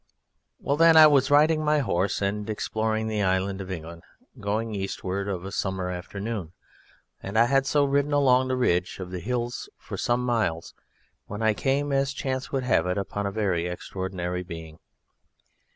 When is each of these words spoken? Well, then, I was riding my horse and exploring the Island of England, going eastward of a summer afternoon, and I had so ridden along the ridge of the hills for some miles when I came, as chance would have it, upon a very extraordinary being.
Well, 0.59 0.77
then, 0.77 0.97
I 0.97 1.05
was 1.05 1.29
riding 1.29 1.63
my 1.63 1.77
horse 1.77 2.23
and 2.23 2.49
exploring 2.49 3.05
the 3.05 3.21
Island 3.21 3.61
of 3.61 3.69
England, 3.69 4.01
going 4.39 4.73
eastward 4.73 5.27
of 5.27 5.45
a 5.45 5.51
summer 5.51 5.91
afternoon, 5.91 6.53
and 7.21 7.37
I 7.37 7.45
had 7.45 7.67
so 7.67 7.85
ridden 7.85 8.11
along 8.11 8.47
the 8.47 8.55
ridge 8.55 8.97
of 8.99 9.11
the 9.11 9.19
hills 9.19 9.69
for 9.77 9.97
some 9.97 10.25
miles 10.25 10.73
when 11.27 11.43
I 11.43 11.53
came, 11.53 11.91
as 11.91 12.13
chance 12.13 12.51
would 12.51 12.63
have 12.63 12.87
it, 12.87 12.97
upon 12.97 13.27
a 13.27 13.31
very 13.31 13.67
extraordinary 13.67 14.41
being. 14.41 14.79